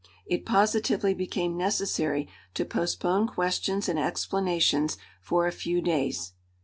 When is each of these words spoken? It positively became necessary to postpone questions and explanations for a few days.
It 0.25 0.47
positively 0.47 1.13
became 1.13 1.55
necessary 1.55 2.27
to 2.55 2.65
postpone 2.65 3.27
questions 3.27 3.87
and 3.87 3.99
explanations 3.99 4.97
for 5.21 5.45
a 5.45 5.51
few 5.51 5.79
days. 5.79 6.33